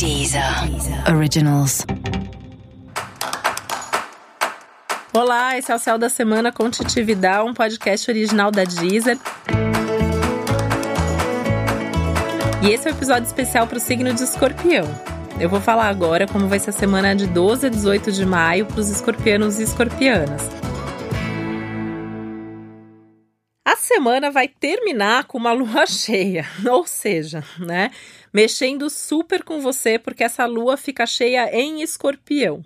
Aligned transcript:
Deezer 0.00 0.42
Originals. 1.14 1.84
Olá, 5.12 5.58
esse 5.58 5.70
é 5.70 5.74
o 5.74 5.78
Céu 5.78 5.98
da 5.98 6.08
Semana 6.08 6.50
com 6.50 6.70
Titi 6.70 7.02
Vidal, 7.02 7.46
um 7.46 7.52
podcast 7.52 8.10
original 8.10 8.50
da 8.50 8.64
Deezer. 8.64 9.18
E 12.62 12.70
esse 12.70 12.88
é 12.88 12.90
o 12.90 12.94
um 12.94 12.96
episódio 12.96 13.26
especial 13.26 13.66
para 13.66 13.76
o 13.76 13.80
signo 13.80 14.14
de 14.14 14.22
escorpião. 14.22 14.86
Eu 15.38 15.50
vou 15.50 15.60
falar 15.60 15.90
agora 15.90 16.26
como 16.26 16.48
vai 16.48 16.58
ser 16.58 16.70
a 16.70 16.72
semana 16.72 17.14
de 17.14 17.26
12 17.26 17.66
a 17.66 17.68
18 17.68 18.10
de 18.10 18.24
maio 18.24 18.64
para 18.64 18.80
os 18.80 18.88
escorpianos 18.88 19.60
e 19.60 19.64
escorpianas. 19.64 20.59
A 23.70 23.76
semana 23.76 24.32
vai 24.32 24.48
terminar 24.48 25.26
com 25.26 25.38
uma 25.38 25.52
lua 25.52 25.86
cheia, 25.86 26.44
ou 26.68 26.84
seja, 26.84 27.44
né, 27.56 27.92
mexendo 28.32 28.90
super 28.90 29.44
com 29.44 29.60
você 29.60 29.96
porque 29.96 30.24
essa 30.24 30.44
lua 30.44 30.76
fica 30.76 31.06
cheia 31.06 31.48
em 31.56 31.80
escorpião. 31.80 32.64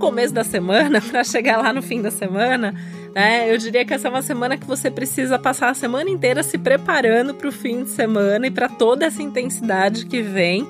Começo 0.00 0.34
da 0.34 0.42
semana, 0.42 0.98
para 1.08 1.22
chegar 1.22 1.58
lá 1.58 1.72
no 1.72 1.82
fim 1.82 2.02
da 2.02 2.10
semana, 2.10 2.74
né, 3.14 3.52
eu 3.52 3.58
diria 3.58 3.84
que 3.84 3.94
essa 3.94 4.08
é 4.08 4.10
uma 4.10 4.22
semana 4.22 4.56
que 4.56 4.66
você 4.66 4.90
precisa 4.90 5.38
passar 5.38 5.68
a 5.68 5.74
semana 5.74 6.10
inteira 6.10 6.42
se 6.42 6.58
preparando 6.58 7.34
para 7.34 7.48
o 7.48 7.52
fim 7.52 7.84
de 7.84 7.90
semana 7.90 8.46
e 8.46 8.50
para 8.50 8.68
toda 8.68 9.04
essa 9.04 9.22
intensidade 9.22 10.06
que 10.06 10.22
vem 10.22 10.66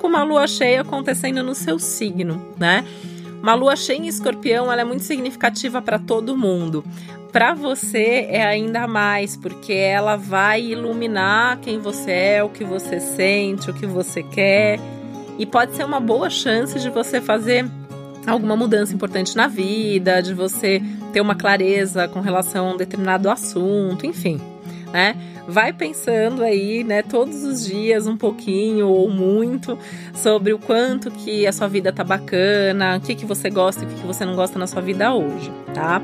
com 0.00 0.08
uma 0.08 0.24
lua 0.24 0.48
cheia 0.48 0.80
acontecendo 0.80 1.42
no 1.42 1.54
seu 1.54 1.78
signo, 1.78 2.42
né? 2.58 2.84
Uma 3.42 3.54
lua 3.54 3.76
cheia 3.76 3.98
em 3.98 4.06
escorpião 4.06 4.72
ela 4.72 4.82
é 4.82 4.84
muito 4.84 5.04
significativa 5.04 5.80
para 5.80 5.98
todo 5.98 6.36
mundo. 6.36 6.84
Para 7.32 7.54
você 7.54 8.26
é 8.28 8.42
ainda 8.42 8.88
mais, 8.88 9.36
porque 9.36 9.72
ela 9.72 10.16
vai 10.16 10.62
iluminar 10.62 11.58
quem 11.60 11.78
você 11.78 12.10
é, 12.10 12.44
o 12.44 12.48
que 12.48 12.64
você 12.64 12.98
sente, 12.98 13.70
o 13.70 13.74
que 13.74 13.86
você 13.86 14.22
quer. 14.22 14.80
E 15.38 15.46
pode 15.46 15.76
ser 15.76 15.84
uma 15.84 16.00
boa 16.00 16.28
chance 16.28 16.78
de 16.78 16.90
você 16.90 17.20
fazer 17.20 17.64
alguma 18.32 18.56
mudança 18.56 18.94
importante 18.94 19.36
na 19.36 19.46
vida, 19.46 20.20
de 20.20 20.34
você 20.34 20.82
ter 21.12 21.20
uma 21.20 21.34
clareza 21.34 22.08
com 22.08 22.20
relação 22.20 22.68
a 22.68 22.74
um 22.74 22.76
determinado 22.76 23.28
assunto, 23.28 24.06
enfim, 24.06 24.40
né? 24.92 25.16
Vai 25.48 25.72
pensando 25.72 26.44
aí, 26.44 26.84
né, 26.84 27.02
todos 27.02 27.42
os 27.44 27.66
dias 27.66 28.06
um 28.06 28.16
pouquinho 28.16 28.86
ou 28.88 29.10
muito 29.10 29.76
sobre 30.14 30.52
o 30.52 30.58
quanto 30.58 31.10
que 31.10 31.46
a 31.46 31.52
sua 31.52 31.66
vida 31.66 31.92
tá 31.92 32.04
bacana, 32.04 32.96
o 32.96 33.00
que 33.00 33.14
que 33.14 33.26
você 33.26 33.50
gosta 33.50 33.82
e 33.82 33.86
o 33.86 33.88
que, 33.88 34.00
que 34.00 34.06
você 34.06 34.24
não 34.24 34.36
gosta 34.36 34.58
na 34.58 34.66
sua 34.66 34.80
vida 34.80 35.12
hoje, 35.12 35.50
tá? 35.74 36.00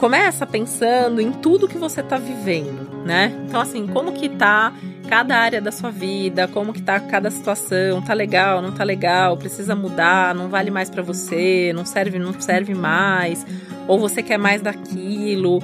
Começa 0.00 0.46
pensando 0.46 1.20
em 1.20 1.30
tudo 1.30 1.68
que 1.68 1.76
você 1.76 2.02
tá 2.02 2.16
vivendo, 2.16 3.04
né? 3.04 3.38
Então 3.46 3.60
assim, 3.60 3.86
como 3.86 4.12
que 4.12 4.30
tá 4.30 4.72
cada 5.06 5.36
área 5.36 5.60
da 5.60 5.70
sua 5.70 5.90
vida, 5.90 6.48
como 6.48 6.72
que 6.72 6.80
tá 6.80 6.98
cada 6.98 7.30
situação, 7.30 8.00
tá 8.00 8.14
legal, 8.14 8.62
não 8.62 8.72
tá 8.72 8.82
legal, 8.82 9.36
precisa 9.36 9.76
mudar, 9.76 10.34
não 10.34 10.48
vale 10.48 10.70
mais 10.70 10.88
para 10.88 11.02
você, 11.02 11.70
não 11.74 11.84
serve, 11.84 12.18
não 12.18 12.32
serve 12.40 12.72
mais, 12.72 13.44
ou 13.86 13.98
você 13.98 14.22
quer 14.22 14.38
mais 14.38 14.62
daquilo. 14.62 15.62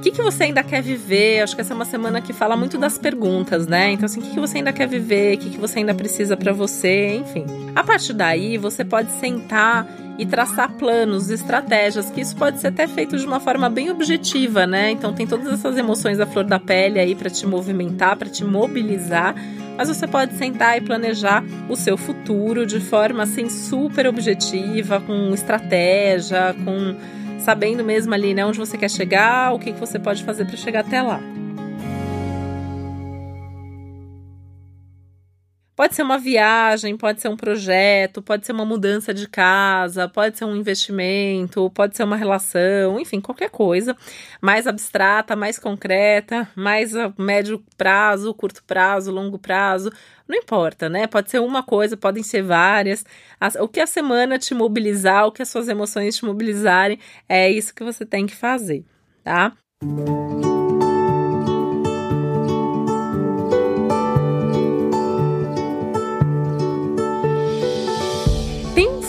O 0.00 0.02
que, 0.02 0.12
que 0.12 0.22
você 0.22 0.44
ainda 0.44 0.62
quer 0.62 0.82
viver? 0.82 1.42
Acho 1.42 1.54
que 1.54 1.60
essa 1.60 1.74
é 1.74 1.76
uma 1.76 1.84
semana 1.84 2.22
que 2.22 2.32
fala 2.32 2.56
muito 2.56 2.78
das 2.78 2.96
perguntas, 2.96 3.66
né? 3.66 3.90
Então, 3.90 4.06
assim, 4.06 4.20
o 4.20 4.22
que, 4.22 4.30
que 4.30 4.40
você 4.40 4.56
ainda 4.56 4.72
quer 4.72 4.88
viver? 4.88 5.34
O 5.34 5.38
que, 5.38 5.50
que 5.50 5.58
você 5.58 5.80
ainda 5.80 5.92
precisa 5.92 6.38
para 6.38 6.54
você? 6.54 7.16
Enfim. 7.16 7.44
A 7.76 7.84
partir 7.84 8.14
daí, 8.14 8.56
você 8.56 8.82
pode 8.82 9.10
sentar 9.20 9.86
e 10.18 10.24
traçar 10.24 10.72
planos, 10.72 11.28
estratégias, 11.28 12.10
que 12.10 12.22
isso 12.22 12.34
pode 12.34 12.60
ser 12.60 12.68
até 12.68 12.88
feito 12.88 13.18
de 13.18 13.26
uma 13.26 13.40
forma 13.40 13.68
bem 13.68 13.90
objetiva, 13.90 14.66
né? 14.66 14.90
Então, 14.90 15.12
tem 15.12 15.26
todas 15.26 15.52
essas 15.52 15.76
emoções 15.76 16.18
à 16.18 16.24
flor 16.24 16.44
da 16.44 16.58
pele 16.58 16.98
aí 16.98 17.14
para 17.14 17.28
te 17.28 17.46
movimentar, 17.46 18.16
para 18.16 18.30
te 18.30 18.42
mobilizar 18.42 19.34
mas 19.76 19.88
você 19.88 20.06
pode 20.06 20.34
sentar 20.34 20.76
e 20.76 20.82
planejar 20.82 21.42
o 21.66 21.74
seu 21.74 21.96
futuro 21.96 22.66
de 22.66 22.80
forma 22.80 23.22
assim 23.22 23.48
super 23.48 24.06
objetiva, 24.06 25.00
com 25.00 25.32
estratégia, 25.32 26.54
com 26.62 26.96
sabendo 27.40 27.84
mesmo 27.84 28.14
ali 28.14 28.34
né, 28.34 28.44
onde 28.44 28.58
você 28.58 28.76
quer 28.76 28.90
chegar, 28.90 29.52
o 29.52 29.58
que, 29.58 29.72
que 29.72 29.80
você 29.80 29.98
pode 29.98 30.22
fazer 30.24 30.44
para 30.44 30.56
chegar 30.56 30.80
até 30.80 31.02
lá. 31.02 31.20
Pode 35.80 35.94
ser 35.94 36.02
uma 36.02 36.18
viagem, 36.18 36.94
pode 36.94 37.22
ser 37.22 37.30
um 37.30 37.36
projeto, 37.38 38.20
pode 38.20 38.44
ser 38.44 38.52
uma 38.52 38.66
mudança 38.66 39.14
de 39.14 39.26
casa, 39.26 40.06
pode 40.06 40.36
ser 40.36 40.44
um 40.44 40.54
investimento, 40.54 41.70
pode 41.70 41.96
ser 41.96 42.02
uma 42.02 42.16
relação, 42.16 43.00
enfim, 43.00 43.18
qualquer 43.18 43.48
coisa 43.48 43.96
mais 44.42 44.66
abstrata, 44.66 45.34
mais 45.34 45.58
concreta, 45.58 46.46
mais 46.54 46.94
a 46.94 47.10
médio 47.16 47.64
prazo, 47.78 48.34
curto 48.34 48.62
prazo, 48.64 49.10
longo 49.10 49.38
prazo, 49.38 49.90
não 50.28 50.36
importa, 50.36 50.86
né? 50.90 51.06
Pode 51.06 51.30
ser 51.30 51.40
uma 51.40 51.62
coisa, 51.62 51.96
podem 51.96 52.22
ser 52.22 52.42
várias. 52.42 53.02
O 53.58 53.66
que 53.66 53.80
a 53.80 53.86
semana 53.86 54.38
te 54.38 54.52
mobilizar, 54.52 55.28
o 55.28 55.32
que 55.32 55.40
as 55.40 55.48
suas 55.48 55.66
emoções 55.66 56.14
te 56.14 56.26
mobilizarem, 56.26 56.98
é 57.26 57.50
isso 57.50 57.74
que 57.74 57.82
você 57.82 58.04
tem 58.04 58.26
que 58.26 58.36
fazer, 58.36 58.84
tá? 59.24 59.54
Música 59.82 60.49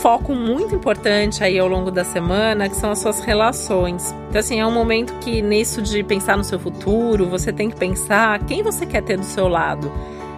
foco 0.02 0.34
muito 0.34 0.74
importante 0.74 1.44
aí 1.44 1.56
ao 1.60 1.68
longo 1.68 1.88
da 1.88 2.02
semana, 2.02 2.68
que 2.68 2.74
são 2.74 2.90
as 2.90 2.98
suas 2.98 3.20
relações. 3.20 4.12
Então, 4.28 4.40
assim, 4.40 4.58
é 4.58 4.66
um 4.66 4.72
momento 4.72 5.14
que 5.20 5.40
nisso 5.40 5.80
de 5.80 6.02
pensar 6.02 6.36
no 6.36 6.42
seu 6.42 6.58
futuro, 6.58 7.28
você 7.28 7.52
tem 7.52 7.70
que 7.70 7.76
pensar 7.76 8.40
quem 8.40 8.64
você 8.64 8.84
quer 8.84 9.02
ter 9.02 9.16
do 9.16 9.24
seu 9.24 9.46
lado 9.46 9.92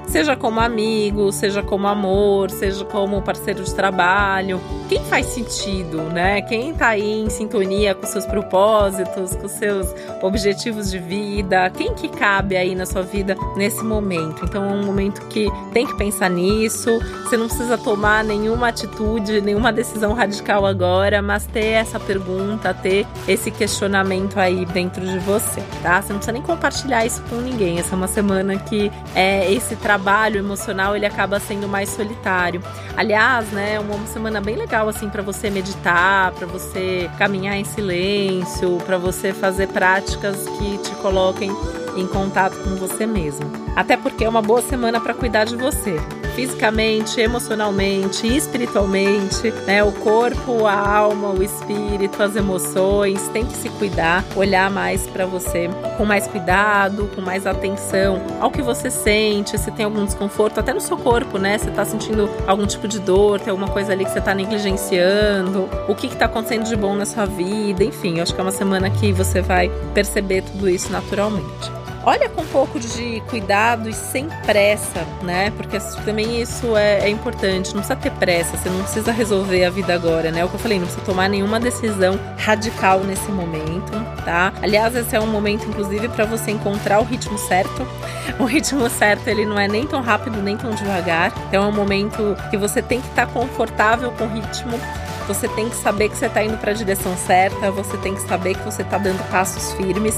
seja 0.07 0.37
como 0.37 0.61
amigo, 0.61 1.33
seja 1.33 1.63
como 1.63 1.87
amor, 1.87 2.51
seja 2.51 2.85
como 2.85 3.23
parceiro 3.23 3.65
de 3.65 3.75
trabalho. 3.75 4.61
Quem 4.89 5.03
faz 5.05 5.27
sentido, 5.27 6.03
né? 6.03 6.43
Quem 6.43 6.75
tá 6.75 6.89
aí 6.89 7.23
em 7.23 7.31
sintonia 7.31 7.95
com 7.95 8.07
seus 8.07 8.27
propósitos, 8.27 9.35
com 9.35 9.49
seus 9.49 9.95
objetivos 10.23 10.91
de 10.91 10.99
vida, 10.99 11.71
quem 11.71 11.95
que 11.95 12.09
cabe 12.09 12.57
aí 12.57 12.75
na 12.75 12.87
sua 12.87 13.03
vida 13.03 13.37
nesse 13.57 13.83
momento. 13.83 14.45
Então 14.45 14.65
é 14.65 14.73
um 14.73 14.85
momento 14.85 15.23
que 15.29 15.49
tem 15.73 15.87
que 15.87 15.97
pensar 15.97 16.31
nisso. 16.31 16.91
Você 17.25 17.37
não 17.37 17.47
precisa 17.47 17.79
tomar 17.79 18.23
nenhuma 18.23 18.69
atitude, 18.69 19.41
nenhuma 19.41 19.73
decisão 19.73 20.13
radical 20.13 20.67
agora, 20.67 21.23
mas 21.23 21.47
ter 21.47 21.67
essa 21.67 21.99
pergunta, 21.99 22.75
ter 22.75 23.07
esse 23.27 23.51
questionamento 23.51 24.39
aí 24.39 24.65
dentro 24.67 25.05
de 25.05 25.19
você, 25.21 25.63
tá? 25.83 26.01
Você 26.01 26.13
não 26.13 26.19
precisa 26.19 26.33
nem 26.33 26.43
compartilhar 26.43 27.05
isso 27.05 27.23
com 27.29 27.37
ninguém. 27.37 27.79
Essa 27.79 27.95
é 27.95 27.97
uma 27.97 28.07
semana 28.07 28.57
que 28.57 28.93
é 29.15 29.51
esse 29.53 29.75
trabalho 29.77 29.94
trabalho 29.95 30.39
emocional 30.39 30.97
ele 30.97 31.07
acaba 31.07 31.39
sendo 31.39 31.69
mais 31.69 31.89
solitário. 31.89 32.61
Aliás, 32.97 33.47
né, 33.53 33.75
é 33.75 33.81
uma 33.81 34.07
semana 34.09 34.41
bem 34.41 34.57
legal 34.57 34.89
assim 34.89 35.09
para 35.09 35.23
você 35.23 35.49
meditar, 35.49 36.33
para 36.33 36.49
você 36.49 37.09
caminhar 37.17 37.57
em 37.57 37.65
silêncio, 37.65 38.79
para 38.85 38.99
você 38.99 39.33
fazer 39.33 39.69
práticas 39.69 40.49
que 40.59 40.79
te 40.79 40.91
coloquem 40.97 41.49
em 41.97 42.07
contato 42.09 42.57
com 42.65 42.75
você 42.75 43.07
mesmo. 43.07 43.49
Até 43.77 43.97
porque 43.97 44.25
é 44.25 44.29
uma 44.29 44.43
boa 44.43 44.63
semana 44.63 45.01
para 45.01 45.15
cuidar 45.15 45.45
de 45.45 45.55
você, 45.55 45.97
fisicamente, 46.35 47.21
emocionalmente, 47.21 48.27
espiritualmente, 48.27 49.51
né? 49.67 49.83
O 49.83 49.93
corpo, 49.93 50.67
a 50.67 50.97
alma, 50.97 51.31
o 51.31 51.43
espírito, 51.43 52.23
as 52.23 52.37
emoções, 52.37 53.29
tem 53.29 53.45
que 53.45 53.57
se 53.57 53.69
cuidar, 53.71 54.25
olhar 54.37 54.71
mais 54.71 55.07
para 55.07 55.27
você 55.27 55.69
com 55.97 56.05
mais 56.05 56.27
cuidado, 56.27 57.11
com 57.15 57.21
mais 57.21 57.47
atenção 57.47 58.21
ao 58.41 58.51
que 58.51 58.63
você 58.63 58.91
sente, 58.91 59.59
se 59.59 59.71
tem 59.71 59.85
algum 59.85 60.05
desconforto, 60.05 60.59
até 60.59 60.73
no 60.73 60.81
seu 60.81 60.97
corpo, 60.97 61.39
né? 61.39 61.59
Você 61.59 61.71
tá 61.71 61.85
sentindo 61.85 62.29
algum 62.47 62.67
tipo 62.67 62.89
de 62.89 62.99
dor, 62.99 63.41
tem 63.41 63.51
alguma 63.51 63.69
coisa 63.69 63.93
ali 63.93 64.05
que 64.05 64.11
você 64.11 64.21
tá 64.21 64.35
negligenciando, 64.35 65.69
o 65.89 65.95
que 65.95 66.09
que 66.09 66.17
tá 66.17 66.27
acontecendo 66.27 66.65
de 66.65 66.77
bom 66.77 66.95
na 66.95 67.07
sua 67.07 67.25
vida, 67.25 67.85
enfim, 67.85 68.17
eu 68.17 68.23
acho 68.23 68.35
que 68.35 68.41
é 68.41 68.45
uma 68.45 68.53
semana 68.53 68.91
que 68.91 69.13
você 69.13 69.41
vai 69.41 69.71
perceber 69.95 70.43
tudo 70.43 70.69
isso 70.69 70.91
naturalmente. 70.91 71.84
Olha 72.07 72.29
com 72.29 72.43
um 72.43 72.47
pouco 72.47 72.79
de 72.79 73.23
cuidado 73.31 73.89
e 73.89 73.93
sem 73.95 74.29
pressa, 74.45 75.07
né? 75.23 75.51
Porque 75.57 75.79
também 76.05 76.41
isso 76.41 76.77
é, 76.77 77.01
é, 77.01 77.09
importante. 77.09 77.75
Não 77.75 77.81
precisa 77.81 77.97
ter 77.97 78.11
pressa, 78.13 78.59
você 78.59 78.69
não 78.69 78.83
precisa 78.83 79.11
resolver 79.11 79.65
a 79.65 79.71
vida 79.71 79.95
agora, 79.95 80.31
né? 80.31 80.41
É 80.41 80.45
o 80.45 80.49
que 80.49 80.55
eu 80.55 80.61
falei, 80.61 80.79
não 80.79 80.87
precisa 80.87 81.07
tomar 81.07 81.29
nenhuma 81.29 81.59
decisão 81.59 82.21
radical 82.37 83.01
nesse 83.01 83.31
momento, 83.31 83.93
tá? 84.23 84.53
Aliás, 84.61 84.95
esse 84.95 85.17
é 85.17 85.21
um 85.21 85.27
momento, 85.27 85.67
inclusive, 85.67 86.09
para 86.09 86.27
você 86.27 86.51
encontrar 86.51 87.01
o 87.01 87.05
ritmo 87.05 87.39
certo. 87.39 87.87
O 88.39 88.45
ritmo 88.45 88.89
certo, 88.89 89.29
ele 89.29 89.45
não 89.45 89.59
é 89.59 89.69
nem 89.69 89.87
tão 89.87 90.01
rápido 90.01 90.43
nem 90.43 90.57
tão 90.57 90.71
devagar. 90.71 91.33
Então, 91.47 91.65
é 91.65 91.67
um 91.67 91.73
momento 91.73 92.35
que 92.51 92.57
você 92.57 92.81
tem 92.81 93.01
que 93.01 93.07
estar 93.09 93.27
tá 93.27 93.33
confortável 93.33 94.11
com 94.13 94.25
o 94.25 94.29
ritmo 94.29 94.81
você 95.27 95.49
tem 95.49 95.69
que 95.69 95.77
saber 95.77 96.09
que 96.09 96.17
você 96.17 96.27
está 96.27 96.43
indo 96.43 96.57
para 96.59 96.71
a 96.71 96.75
direção 96.75 97.17
certa, 97.17 97.71
você 97.71 97.97
tem 97.99 98.15
que 98.15 98.21
saber 98.23 98.55
que 98.55 98.65
você 98.65 98.83
está 98.83 98.99
dando 98.99 99.23
passos 99.31 99.73
firmes, 99.75 100.15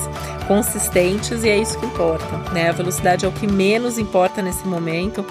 consistentes 0.47 1.45
e 1.45 1.49
é 1.49 1.57
isso 1.57 1.79
que 1.79 1.87
importa, 1.87 2.37
né? 2.53 2.69
A 2.69 2.73
velocidade 2.73 3.25
é 3.25 3.29
o 3.29 3.33
que 3.33 3.47
menos 3.47 3.99
importa 3.99 4.43
nesse 4.43 4.67
momento. 4.67 5.25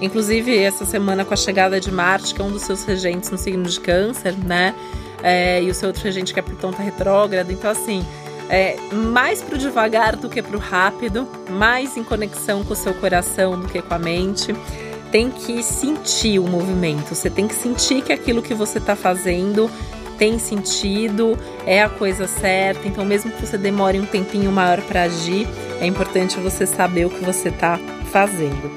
Inclusive, 0.00 0.56
essa 0.58 0.84
semana 0.84 1.24
com 1.24 1.32
a 1.32 1.36
chegada 1.36 1.80
de 1.80 1.90
Marte, 1.90 2.34
que 2.34 2.42
é 2.42 2.44
um 2.44 2.50
dos 2.50 2.62
seus 2.62 2.84
regentes 2.84 3.30
no 3.30 3.38
signo 3.38 3.64
de 3.64 3.80
Câncer, 3.80 4.34
né? 4.44 4.74
É, 5.22 5.62
e 5.62 5.70
o 5.70 5.74
seu 5.74 5.88
outro 5.88 6.02
regente 6.02 6.34
que 6.34 6.40
é 6.40 6.42
Plutão 6.42 6.72
tá 6.72 6.82
retrógrado. 6.82 7.50
Então, 7.52 7.70
assim, 7.70 8.04
é, 8.48 8.76
mais 8.92 9.40
pro 9.40 9.56
devagar 9.56 10.16
do 10.16 10.28
que 10.28 10.42
pro 10.42 10.58
rápido, 10.58 11.26
mais 11.48 11.96
em 11.96 12.04
conexão 12.04 12.64
com 12.64 12.72
o 12.72 12.76
seu 12.76 12.92
coração 12.94 13.58
do 13.58 13.68
que 13.68 13.80
com 13.80 13.94
a 13.94 13.98
mente. 13.98 14.54
Tem 15.12 15.30
que 15.30 15.62
sentir 15.62 16.38
o 16.38 16.48
movimento, 16.48 17.14
você 17.14 17.28
tem 17.28 17.46
que 17.46 17.54
sentir 17.54 18.02
que 18.02 18.14
aquilo 18.14 18.40
que 18.40 18.54
você 18.54 18.78
está 18.78 18.96
fazendo 18.96 19.70
tem 20.16 20.38
sentido, 20.38 21.38
é 21.66 21.82
a 21.82 21.88
coisa 21.90 22.26
certa. 22.26 22.88
Então, 22.88 23.04
mesmo 23.04 23.30
que 23.30 23.44
você 23.44 23.58
demore 23.58 24.00
um 24.00 24.06
tempinho 24.06 24.50
maior 24.50 24.80
para 24.80 25.02
agir, 25.02 25.46
é 25.82 25.86
importante 25.86 26.40
você 26.40 26.64
saber 26.64 27.04
o 27.04 27.10
que 27.10 27.22
você 27.22 27.50
está 27.50 27.78
fazendo. 28.10 28.70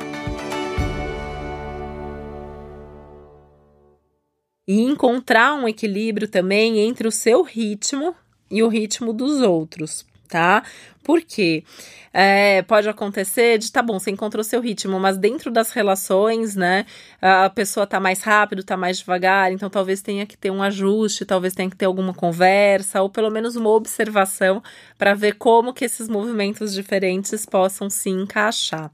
E 4.68 4.82
encontrar 4.82 5.54
um 5.54 5.70
equilíbrio 5.70 6.28
também 6.28 6.80
entre 6.80 7.08
o 7.08 7.12
seu 7.12 7.44
ritmo 7.44 8.14
e 8.52 8.62
o 8.62 8.68
ritmo 8.68 9.14
dos 9.14 9.40
outros, 9.42 10.06
tá? 10.28 10.64
Porque 11.04 11.64
é, 12.12 12.62
pode 12.64 12.88
acontecer 12.88 13.58
de, 13.58 13.72
tá 13.72 13.82
bom, 13.82 14.00
você 14.00 14.10
encontrou 14.10 14.44
seu 14.44 14.62
ritmo, 14.62 15.00
mas 15.00 15.18
dentro 15.18 15.52
das 15.52 15.72
relações, 15.72 16.56
né, 16.56 16.86
a 17.22 17.50
pessoa 17.50 17.86
tá 17.86 18.00
mais 18.00 18.22
rápido, 18.22 18.64
tá 18.64 18.78
mais 18.78 19.00
devagar, 19.00 19.52
então 19.52 19.70
talvez 19.70 20.02
tenha 20.02 20.26
que 20.26 20.38
ter 20.38 20.50
um 20.50 20.64
ajuste, 20.64 21.26
talvez 21.26 21.54
tenha 21.54 21.70
que 21.70 21.76
ter 21.76 21.86
alguma 21.86 22.14
conversa, 22.14 23.02
ou 23.02 23.10
pelo 23.10 23.30
menos 23.30 23.56
uma 23.56 23.70
observação 23.70 24.64
para 24.98 25.14
ver 25.14 25.34
como 25.34 25.74
que 25.74 25.86
esses 25.86 26.08
movimentos 26.08 26.74
diferentes 26.74 27.46
possam 27.46 27.90
se 27.90 28.10
encaixar. 28.10 28.92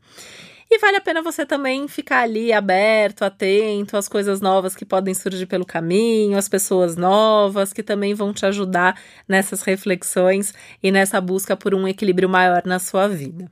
E 0.74 0.78
vale 0.80 0.96
a 0.96 1.02
pena 1.02 1.22
você 1.22 1.46
também 1.46 1.86
ficar 1.90 2.22
ali 2.22 2.54
aberto, 2.54 3.24
atento 3.24 3.98
às 3.98 4.08
coisas 4.08 4.40
novas 4.40 4.74
que 4.74 4.86
podem 4.86 5.14
surgir 5.14 5.46
pelo 5.46 5.66
caminho, 5.66 6.38
às 6.38 6.48
pessoas 6.48 6.96
novas 6.96 7.74
que 7.74 7.84
também 7.84 8.14
vão 8.14 8.34
te 8.34 8.46
ajudar 8.46 8.98
nessas 9.28 9.64
reflexões 9.64 10.54
e 10.82 10.90
nessa 10.90 11.20
busca 11.20 11.58
por 11.58 11.76
um 11.76 11.86
equilíbrio 11.86 12.30
maior 12.30 12.64
na 12.66 12.80
sua 12.80 13.06
vida. 13.10 13.52